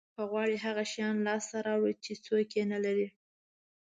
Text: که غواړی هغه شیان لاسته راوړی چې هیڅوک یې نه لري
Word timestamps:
که 0.15 0.21
غواړی 0.31 0.55
هغه 0.65 0.83
شیان 0.91 1.17
لاسته 1.27 1.57
راوړی 1.67 1.93
چې 2.03 2.09
هیڅوک 2.15 2.49
یې 2.57 2.63
نه 2.73 2.79
لري 2.85 3.07